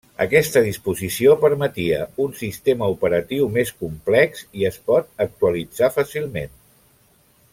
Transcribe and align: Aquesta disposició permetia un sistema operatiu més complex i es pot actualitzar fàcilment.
Aquesta 0.23 0.61
disposició 0.67 1.33
permetia 1.43 1.99
un 2.23 2.33
sistema 2.39 2.89
operatiu 2.95 3.45
més 3.59 3.73
complex 3.85 4.43
i 4.61 4.67
es 4.73 4.81
pot 4.89 5.13
actualitzar 5.29 5.91
fàcilment. 5.99 6.57